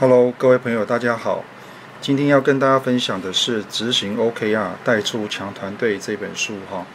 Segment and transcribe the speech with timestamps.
[0.00, 1.42] Hello，各位朋友，大家好。
[2.00, 6.86] 今天要跟大家分享的是《执行 OKR 带出强团队》这本书哈。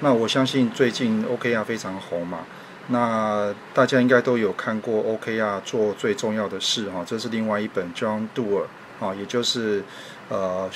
[0.00, 2.40] 那我相信最近 OKR 非常红嘛，
[2.88, 7.02] 那大家应该都有看过 OKR 做最重要的事哈。
[7.06, 8.64] 这是另外一本 John Doer
[9.00, 9.82] 啊，也就是
[10.28, 10.68] 呃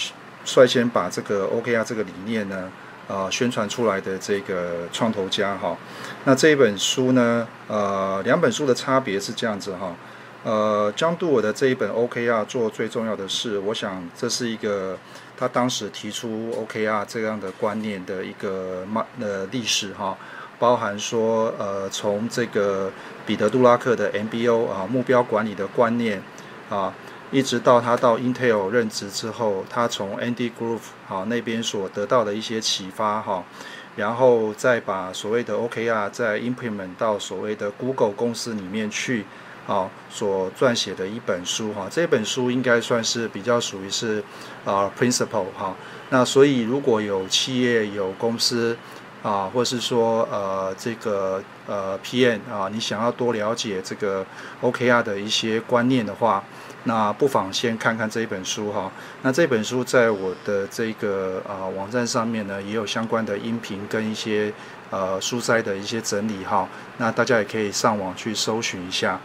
[0.46, 2.72] 率先把这个 OKR 这个理念呢
[3.08, 5.76] 呃宣传出来的这个创投家哈。
[6.24, 9.94] 那这一本书呢，呃，两本书的差别是这样子哈。
[10.44, 14.98] 呃，江度我的这一本 OKR 做最重要的事，我想这是一个
[15.38, 20.14] 他当时提出 OKR 这样的观念的一个慢呃历史哈，
[20.58, 22.92] 包含说呃从这个
[23.24, 26.22] 彼得杜拉克的 MBO 啊目标管理的观念
[26.68, 26.92] 啊，
[27.32, 33.42] 一直到他到 Intel 任职之后，他从 Andy Grove 啊那边所得到的一些启发哈，
[33.96, 39.24] 然后再把所谓的 OKR 再 implement 到所谓的 Google 公司里面去。
[39.66, 44.22] 啊，所撰写的一本书哈，这本书应该算是比较属于是
[44.64, 45.74] 啊 principle 哈。
[46.10, 48.76] 那所以如果有企业有公司
[49.22, 54.24] 啊，或是说呃这个呃 PM 啊，你想要多了解这个
[54.60, 56.44] OKR 的一些观念的话，
[56.84, 58.90] 那不妨先看看这一本书哈。
[59.22, 64.52] 那这本书在我的这个啊网站上面呢，也有相关的音频跟一些
[64.90, 66.68] 呃书摘的一些整理哈。
[66.98, 69.20] 那大家也可以上网去搜寻一下。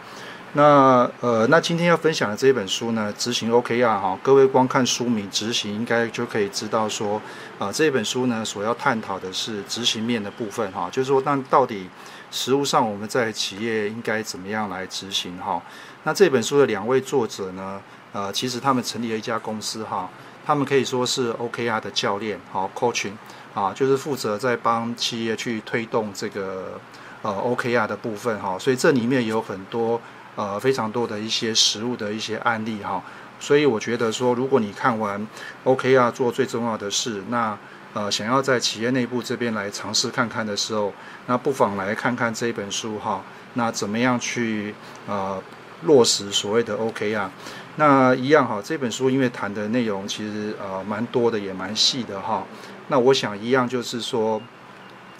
[0.52, 7.22] 那呃，那今天要分享的这一本书呢，执行 OKR 哈，各位光看书名执行，应该就可以知道说，
[7.56, 11.88] 啊，这本书呢所要探讨的是执行面的部分哈，就是说，那到底
[12.32, 15.62] 实务上我们在企业应该怎么样来执行哈？
[16.04, 17.80] 那这本书的两位作者呢，
[18.12, 20.08] 呃，其实他们成立了一家公司哈，
[20.44, 23.12] 他们可以说是 OKR 的教练，好，coaching
[23.54, 26.80] 啊，就是负责在帮企业去推动这个
[27.22, 30.00] 呃 OKR 的部分哈，所以这里面有很多。
[30.36, 33.02] 呃，非常多的一些实物的一些案例哈，
[33.40, 35.26] 所以我觉得说，如果你看完
[35.64, 37.58] OKR 做最重要的事，那
[37.92, 40.94] 呃，想要在企业内部这边来尝试看看的时候，
[41.26, 43.20] 那不妨来看看这本书哈。
[43.54, 44.72] 那怎么样去
[45.06, 45.42] 呃
[45.82, 47.30] 落实所谓的 OK 啊
[47.76, 52.44] 那一样哈，这本书因为谈的内容其实呃蛮多的，也蛮细的哈。
[52.88, 54.42] 那我想一样就是说，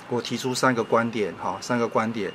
[0.09, 2.31] 我提出三个观点哈，三个观点。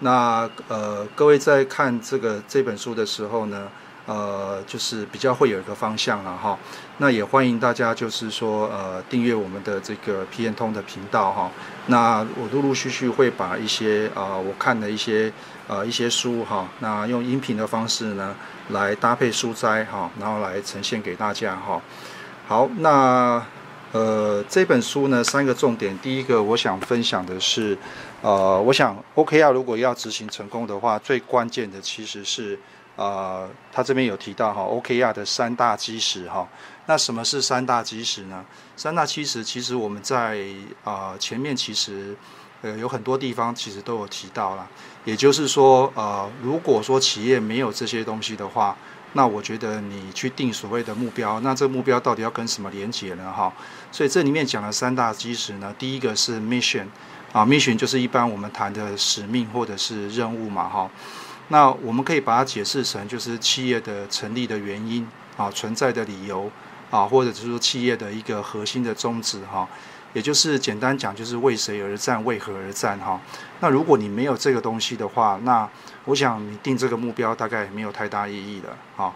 [0.00, 3.68] 那呃，各位在看这个这本书的时候呢，
[4.10, 6.58] 呃，就是比较会有一个方向了哈。
[6.98, 11.48] 那也欢迎大家就是说呃订阅我们的这个皮眼通的频道哈。
[11.86, 15.32] 那我陆陆续续会把一些啊我看的一些
[15.68, 18.34] 呃一些书哈，那用音频的方式呢
[18.70, 21.80] 来搭配书摘哈，然后来呈现给大家哈。
[22.48, 23.40] 好，那。
[23.92, 25.98] 呃，这本书呢，三个重点。
[25.98, 27.76] 第一个，我想分享的是，
[28.22, 32.56] 呃，我想 OKR 如果要执行成功的话，最关键的其实是，
[33.00, 36.46] 呃，他这边有提到哈，OKR 的三大基石哈。
[36.84, 38.44] 那什么是三大基石呢？
[38.76, 40.38] 三大基石其实我们在
[40.84, 42.14] 啊前面其实
[42.60, 44.68] 呃有很多地方其实都有提到了。
[45.06, 48.76] 也就是说，呃，如果说企业没有这些东西的话，
[49.14, 53.32] 那我觉得你去定所谓的目标，那这个目标到底要跟什么连接呢？
[53.32, 53.50] 哈，
[53.90, 55.74] 所以这里面讲了三大基石呢。
[55.78, 56.84] 第一个是 mission，
[57.32, 60.90] 啊，mission 就是一般我们谈的使命或者是任务嘛，哈。
[61.50, 65.06] 那我们可以把它解释成就是企业的成立的原因
[65.36, 66.50] 啊，存在的理由
[66.90, 69.68] 啊，或者是说企业的一个核心的宗旨哈。
[70.12, 73.20] 也就是简单讲，就是为谁而战，为何而战哈。
[73.60, 75.68] 那如果你没有这个东西的话，那
[76.06, 79.14] 我想你定这个目标大概没有太大意义了哈。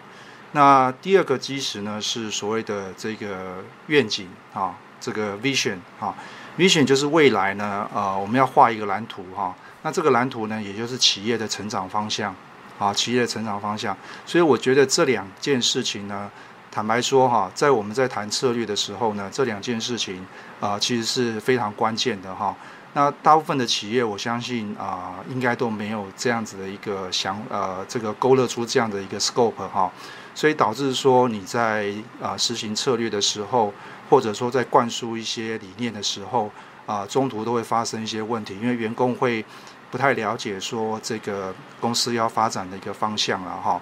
[0.53, 6.15] 那第二个基石呢，是所谓的这个愿景啊，这个 vision 啊
[6.57, 9.53] ，vision 就是未来呢，呃，我们要画一个蓝图哈。
[9.85, 12.33] 那这个蓝图呢，也就是企业的成长方向
[12.79, 13.95] 啊，企业的成长方向。
[14.25, 16.31] 所以我觉得这两件事情呢。
[16.71, 20.27] 坦白说哈，在我们在谈策略的时候呢，这两件事情
[20.59, 22.53] 啊，其实是非常关键的哈。
[22.91, 29.89] 那大部分的企业，我相信啊，应该都没有这样子的一个想呃，这个勾勒出这样的一个 scope 哈，
[30.33, 33.71] 所以导致说你在啊实行策略的时候，
[34.09, 36.51] 或者说在灌输一些理念的时候
[36.85, 39.45] 啊，中途都会发生一些问题，因为员工会
[39.91, 43.79] 不太了解说这个公司要发展的一个方向了哈。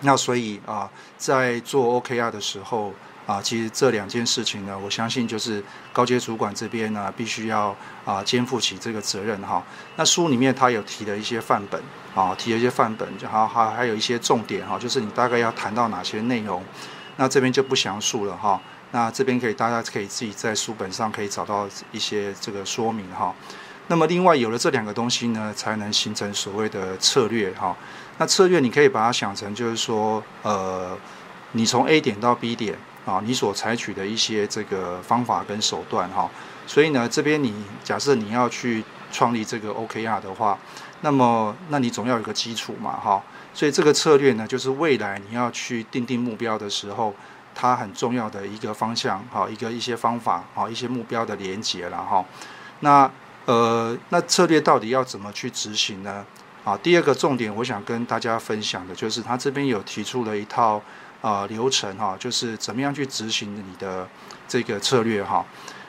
[0.00, 2.92] 那所以啊，在做 OKR 的时候
[3.26, 5.64] 啊，其实这两件事情呢，我相信就是
[5.94, 7.74] 高阶主管这边呢，必须要
[8.04, 9.62] 啊肩负起这个责任哈。
[9.96, 11.82] 那书里面他有提了一些范本
[12.14, 16.62] 啊，提了一些范本，还还还有一些重点哈，就是你大概要谈到哪些内容，
[17.16, 18.60] 那这边就不详述了哈。
[18.90, 23.34] 那这边可以大家可以自己在书本上可以找到一些这个说明哈。
[23.88, 27.76] 那么另外有了这两个东西呢，才能形成所谓的策略哈。
[28.18, 30.96] 那策略你可以把它想成就是说，呃，
[31.52, 36.30] 你从 A 点到 B 点啊，你所采取的一些这个方法跟手段哈。
[36.66, 37.52] 所以呢，这边你
[37.82, 38.82] 假设你要去
[39.12, 40.58] 创立这个 OKR 的话，
[41.02, 43.22] 那么那你总要有个基础嘛哈。
[43.52, 47.14] 所以这个策略呢，就是未来你要去定定目标的时候，
[47.54, 52.24] 它很重要的一个方向哈，一个一些方法啊，一些目标的连接了哈。
[52.80, 53.10] 那
[53.46, 56.24] 呃，那策略到底要怎么去执行呢？
[56.64, 60.80] 啊，第二个重点，我想跟大家分享的就是，他这边有提出了一套
[61.20, 64.08] 啊流程哈，就是怎么样去执行你的
[64.48, 65.44] 这个策略哈。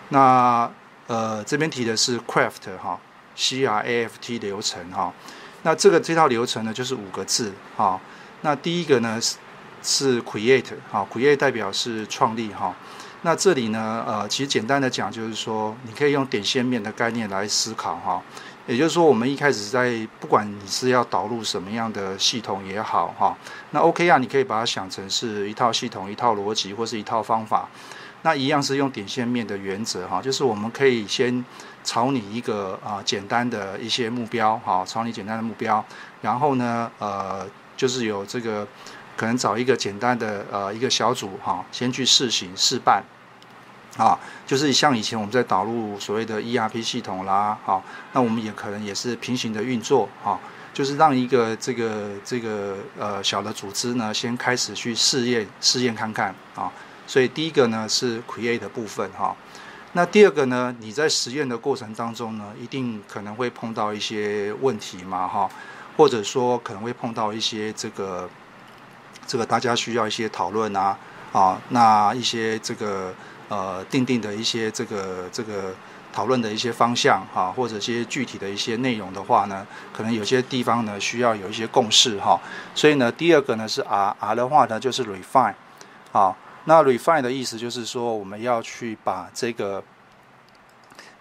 [0.10, 0.70] 那
[1.08, 3.00] 呃，这边提的是 craft 哈
[3.36, 5.14] ，C R A F T 流程哈。
[5.64, 8.00] 那这个这套流程呢，就是五个字哈。
[8.42, 9.18] 那第一个呢
[9.86, 12.74] 是 create 哈，create 代表是创立哈。
[13.22, 18.22] 那这里呢，呃，其实简单的讲，就是说，你可以用点线面的概念来思考哈。
[18.68, 23.38] 也就是说，我们一开始在不管你是要导入什么样的系统也好哈，
[23.70, 27.70] 那 OK 啊，你可以把它想成是一套系统、一套逻辑或是一套方法。
[28.24, 31.46] 那一样是用点线面的原则哈，就是我们可以先
[31.84, 35.86] 朝你一个啊简单的一些目标哈，朝你简单的目标，
[36.22, 37.48] 然后呢，呃，
[37.78, 38.68] 就是有这个
[39.16, 43.04] 可能找一个简单的呃一个小组哈，先去试行试办。
[43.98, 47.82] 啊，就是像以前我们在导入所谓的 ERP 系统啦，好，
[48.12, 50.38] 那我们也可能也是平行的运作，哈，
[50.74, 56.70] 就是让一个这个这个呃小的组织呢，先开始去试验试验看看，啊，
[57.08, 59.34] 所以第一个呢是 create 的部分，哈，
[59.94, 65.50] 那第二个呢，你在实验的过程当中呢，一定可能会碰到一些问题嘛，哈，
[65.96, 68.30] 或者说可能会碰到一些这个
[69.28, 70.98] 这个大家需要一些讨论啊，
[71.32, 73.14] 啊，那一些这个。
[73.48, 75.72] 呃，定定的一些这个这个
[76.12, 79.64] 讨论的一些方向哈，或者一些具体的一些内容的话呢，
[79.94, 82.42] 可能有些地方呢需要有一些共识哈。
[82.74, 85.54] 所以呢，第二个呢是 R R 的话呢就是 refine，
[86.12, 89.84] 好，那 refine 的意思就是说我们要去把这个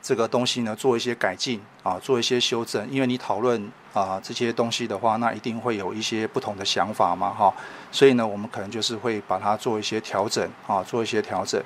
[0.04, 7.50] 这个东西呢做一些改进啊，做一些修正，因为你讨论啊这些东西的话，那一定会有一些不同的想法嘛哈。
[7.90, 11.58] 所以呢，我们可能就是会把它做一些调整啊，做一些调整。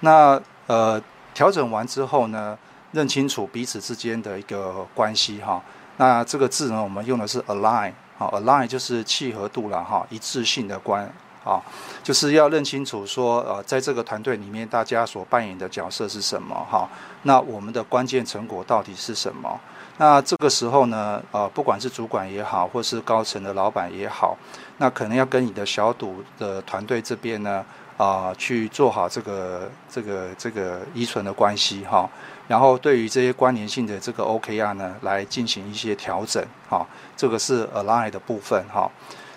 [0.00, 0.98] 那呃
[1.34, 2.56] 调整完之后呢，
[2.92, 5.62] 认清楚彼此之间的一个关系哈。
[5.98, 11.12] 那这个字呢，我们用的是 align，好，align 就是契合度了哈，一致性的关
[11.46, 11.62] 啊，
[12.02, 16.88] 就是要认清楚说呃，在这个团队里面大家所扮演的角色是什么哈。
[17.22, 19.60] 那我们的关键成果到底是什么？
[19.98, 24.36] 那这个时候呢，呃，不管是主管也好，或是高层的老板也好，
[24.78, 27.64] 那可能要跟你的小组的团队这边呢。
[27.96, 32.06] 啊，去做好这个这个这个依存的关系哈，
[32.46, 38.90] 然后对于这些关联性的这个 OKR 呢，来进行一些调整哈，这个是 Align 的部分哈。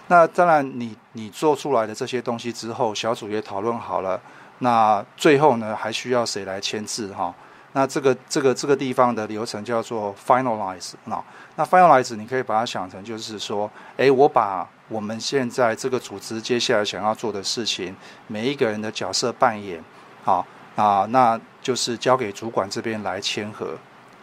[0.10, 4.20] 那当然，你你做出来的这些东西之后，小组也讨论好了，
[4.58, 7.34] 那最后呢，还需要谁来签字哈？
[7.74, 11.24] 那这个这个这个地方的流程叫做 Finalize 那
[11.56, 17.96] 那 Finalize 你可以把它想成就是说，哎，我把我们现在这个组织接下来想要做的事情，
[18.26, 19.84] 每一个人的角色扮演，
[20.24, 20.44] 好
[20.76, 23.78] 啊，那就是交给主管这边来签合，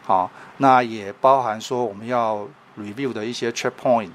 [0.05, 2.45] 好，那也包含说我们要
[2.77, 4.11] review 的一些 checkpoint，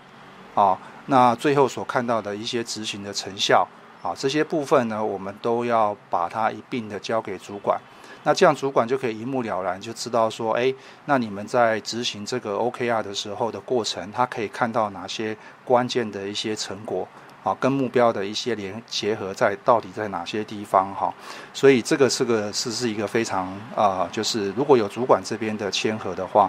[0.54, 3.68] 啊，那最后所看到的一些执行的成效，
[4.02, 7.80] 啊，这些部分呢，我们都要把它一并的交给主管。
[8.24, 10.72] 那这样主管就可以一目了然，就知道说，哎，
[11.06, 17.08] 那你们在执行这个 OKR 的时候的过程，他可以看到哪些关键的一些成果，
[17.44, 21.12] 啊，跟目标的一些连结合在到底在哪些地方哈？
[21.52, 26.48] 所以这个是个是是一个非常啊，就是如果有主管这边的签合的话，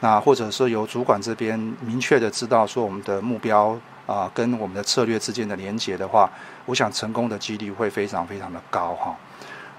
[0.00, 3.76] 那或者说由主管这边明确的知道说我们的目标
[4.06, 6.30] 啊跟我们的策略之间的连结的话，
[6.66, 9.16] 我想成功的几率会非常非常的高哈。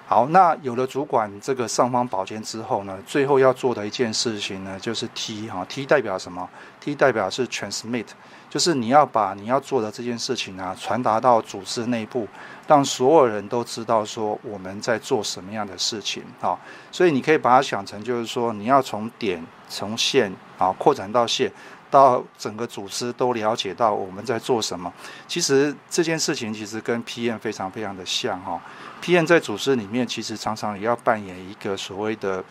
[0.10, 6.50] 好，那有了主管这个尚方宝剑之后呢，最后要做的一件事情呢，就是 T 哈，T 代表什么
[6.80, 8.06] ？T 代表是 transmit，
[8.50, 12.26] 就是你要把你要做的这件事情啊，传达到组织内部，
[12.68, 16.58] 让所有人都知道说我们在做什么样的事情啊。
[16.90, 21.52] 所以你可以把它想成就是说，你要从点从线啊扩展到线。
[21.90, 24.92] 到整个组织都了解到我们在做什么，
[25.28, 28.60] 其实这件事情其实跟 PM 非常非常的像哈。
[29.02, 32.44] PM 在组织里面其实常常也要扮演一个所谓的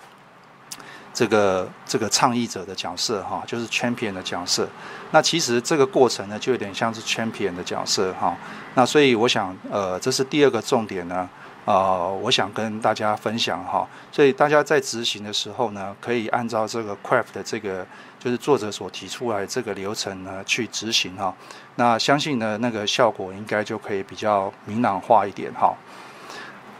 [1.12, 4.68] 这个这个倡议者的角色哈，就是 Champion 的角色。
[5.10, 8.36] 那其实这个过程呢，就有点像是 Champion 的角色哈。
[8.74, 11.28] 那所以我想，呃，这是第二个重点呢。
[11.66, 13.86] 呃，我想跟大家分享哈。
[14.10, 17.84] 所以大家在执行的时候呢，可以按照这个 Craft 的这个
[18.18, 21.34] 就是作者所提出来这个流程呢去执行哈。
[21.74, 25.74] 那相信呢，那个效果应该就可以比较明朗化一点哈。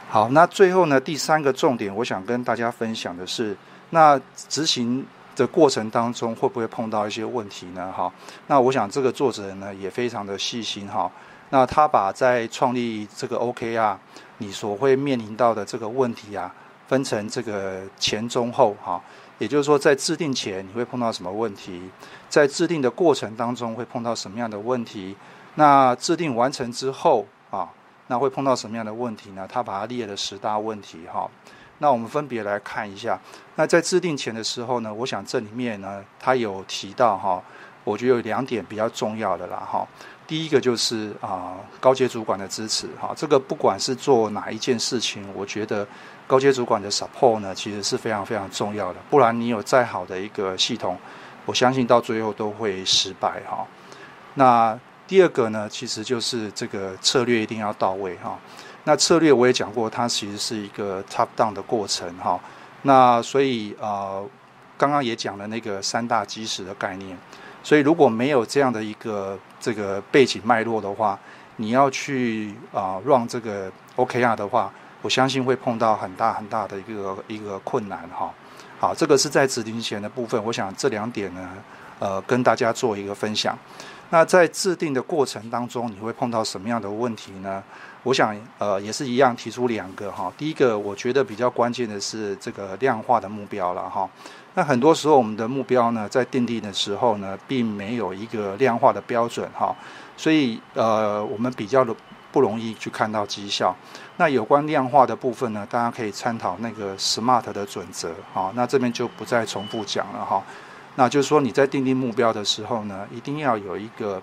[0.09, 3.57] 好，那最后呢，第三个重点，我想跟大家分享的是，
[3.91, 7.93] 那执行的过程当中会不会碰到一些问题呢？
[7.93, 8.11] 哈，
[8.47, 11.11] 那我想这个作者呢也非常的细心哈。
[11.51, 13.99] 那他把在创立这个 OK 啊，
[14.39, 16.55] 你所会面临到的这个问题啊，
[16.87, 19.03] 分成这个前中后哈，
[19.39, 21.91] 也就是说在制定前你会碰到什么问题，
[22.29, 25.17] 在制定的过程当中会碰到什么样的问题，
[25.55, 27.69] 那制定完成之后啊。
[28.09, 29.49] 那会碰到什么样的问题呢？
[29.51, 31.29] 他把它列了十大问题哈。
[31.79, 33.19] 那我们分别来看一下。
[33.57, 37.43] 那在制定前的时候呢，我想这里面呢，他有提到哈，
[37.83, 39.85] 我觉得有两点比较重要的啦哈。
[40.27, 43.13] 第一个就是啊，高阶主管的支持哈。
[43.17, 45.87] 这个不管是做哪一件事情，我觉得
[46.27, 48.99] 高阶主管的 support 呢，其实是非常非常重要的。
[49.09, 50.99] 不然你有再好的一个系统，
[51.45, 53.65] 我相信到最后都会失败哈。
[54.35, 58.37] 那第二个呢，其实就是这个策略一定要到位哈。
[58.83, 62.41] 那策略我也讲过，它其实是一个 top down 的过程哈。
[62.83, 64.29] 那所以呃，
[64.77, 67.17] 刚刚也讲了那个三大基石的概念。
[67.67, 71.19] 所以如果没有这样的一个这个背景脉络的话，
[71.57, 78.33] 你要去啊让这个 OKR 的话，我相信会碰到很大很大的一个一个困难哈。
[78.79, 81.49] 好，这个是在执行前的部分，我想这两点呢，
[81.99, 83.59] 呃，跟大家做一个分享。
[84.11, 87.63] 那在制定的过程当中，你会碰到什么样的问题呢？
[88.05, 90.33] 我想，呃，也是一样，提出两个哈。
[90.39, 94.09] 第一个，我觉得比较关键的是这个量化的目标了哈。
[94.55, 99.75] 那很多时候，我们的目标呢，在定定的时候呢，并没有一个量化的标准哈，
[100.17, 101.93] 所以呃，我们比较的
[102.31, 103.75] 不容易去看到绩效。
[104.19, 108.53] 那有关量化的部分呢，大家可以参考那个 SMART 的准则哈。
[108.55, 110.43] 那这边就不再重复讲了哈。
[110.97, 114.21] 那就是说，你在定定目标的时候呢，一定要有一个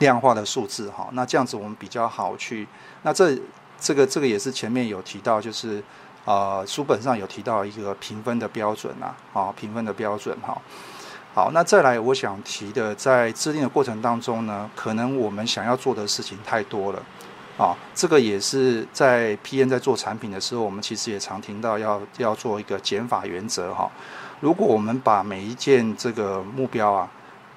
[0.00, 1.08] 量化的数字哈。
[1.12, 2.66] 那这样子我们比较好去。
[3.02, 3.38] 那这
[3.80, 5.82] 这个这个也是前面有提到，就是
[6.24, 10.60] 呃书本上有提到一个评分的标准呐，啊评分的标准哈。
[11.32, 17.00] 好，那再来我想提的，在制定的过程当中呢，可能我们想要做的事情太多了
[17.56, 17.76] 啊。
[17.94, 23.88] 这个也是在 P N 在做产品的时候，我们其实也常听到要要做一个减法原则哈。
[24.40, 27.10] 如果我们把每一件这个目标啊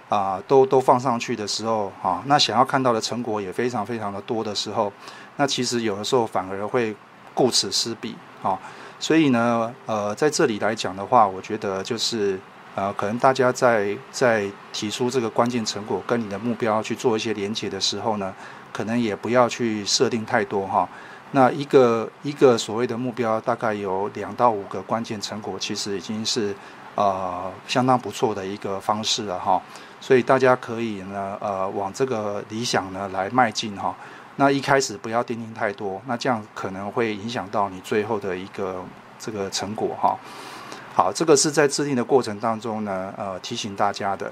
[0.09, 4.91] 啊都都放上去的时候啊，那想要看到的成果也非常非常的多的时候，
[5.37, 6.95] 那其实有的时候反而会
[7.33, 8.57] 顾此失彼啊。
[8.99, 12.39] 所以呢，呃，在这里来讲的话，我觉得就是
[12.75, 18.33] 呃，可能大家在在提出这个关键成果跟你的目标去做一些连结的时候呢，
[18.71, 20.87] 可能也不要去设定太多哈。
[21.31, 26.53] 那一个一个所谓的目标，大概有两到五个关键成果，其实已经是
[26.95, 29.61] 呃相当不错的一个方式了哈。
[30.01, 33.95] 所以大家可以呢呃往这个理想呢来迈进哈。
[34.35, 38.83] 那一开始不要定定太多，那这样可能会影响到你最后的一个
[39.17, 40.17] 这个成果哈。
[40.93, 44.29] 好，这个是在制定的过程当中呢呃提醒大家的。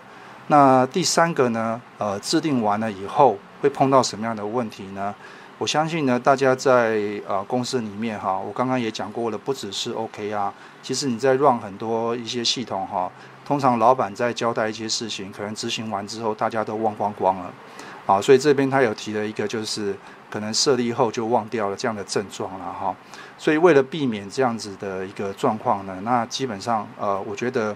[0.47, 5.15] 那第三个呢呃制定完了以后会碰到什么样的问题呢？
[5.59, 13.11] 我相信呢，大家在呃公司里面哈，我刚刚也讲过了，不只是 OK 啊，其实你在 run 很多一些系统哈，
[13.45, 17.53] 通常老板在交代一些事情，可能执行完之后大家都忘光光了，
[18.05, 19.93] 啊，所以这边他有提了一个就是
[20.29, 22.95] 可能设立后就忘掉了这样的症状了哈，
[23.37, 27.75] 所以为了避免这样子的一个状况呢，那基本上呃，我觉得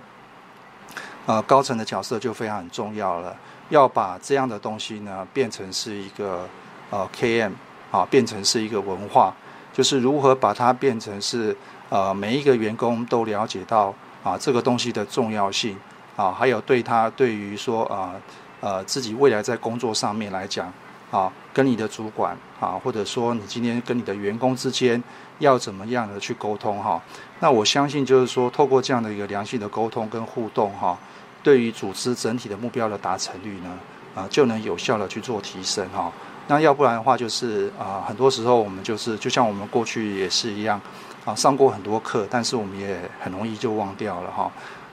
[1.25, 3.36] 呃高层的角色就非常很重要了，
[3.68, 6.48] 要把这样的东西呢变成是一个
[6.90, 7.52] 呃 KM。
[7.93, 9.31] 啊，变成是一个文化，
[9.71, 11.55] 就是如何把它变成是
[11.89, 15.77] 呃每一个员工都了解到啊这个东西的重要性
[16.15, 18.15] 啊，还有对他对于说啊
[18.62, 20.73] 呃自己未来在工作上面来讲
[21.12, 25.01] 啊，跟你的主管啊，或者说你今天跟你的员工之间
[25.38, 27.00] 要怎么样的去沟通哈？
[27.39, 30.97] 那我相信就是说，透过这样的一个良性的沟通跟互动哈，
[31.43, 33.77] 对于组织整体的目标的达成率呢
[34.15, 36.12] 啊，就能有效的去做提升哈。
[36.47, 40.79] 那要不然的话，就是啊，很多时候我们就是就像我们过去也是一样，
[41.23, 44.51] 啊，上过很多课，但是我们也很容易就忘掉了哈。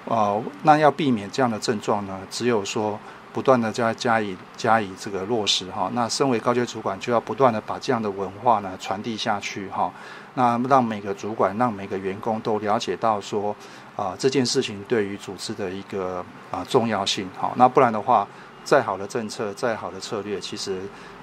[0.09, 2.97] 啊，那要避免这样的症状呢，只有说
[3.33, 5.91] 不断的加加以加以这个落实哈。
[5.93, 9.93] 那身为高阶主管，就要不断的把这样的文化呢传递下去哈。
[10.35, 13.55] 那让每个主管，让每个员工都了解到说，
[13.97, 17.51] 啊，这件事情对于组织的一个啊重要性哈。
[17.57, 18.27] 那不然的话，
[18.63, 20.81] 再好的政策，再好的策略，其实。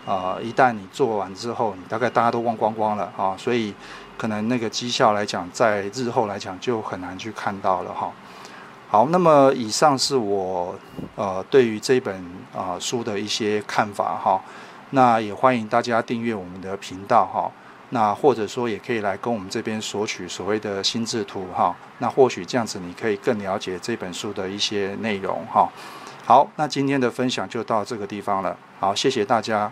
[0.08, 3.74] 啊，一旦你做完之后，你大概大家都忘光光了啊，所以
[4.18, 8.10] 可能那个绩效来讲，在日后来讲就很难去看到了哈。
[8.90, 10.74] 好，那么以上是我
[11.16, 14.42] 呃对于这本啊书的一些看法哈。
[14.92, 17.52] 那也欢迎大家订阅我们的频道哈。
[17.90, 21.76] 那或者说也可以来跟我们这边索取所谓的心智图哈。
[21.98, 25.70] 那或许这样子你可以更了解这本书的一些内容哈。
[26.26, 28.56] 好，那今天的分享就到这个地方了。
[28.80, 29.70] 好，谢谢大家。